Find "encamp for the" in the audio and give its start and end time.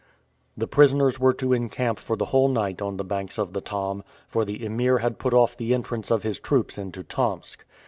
1.53-2.25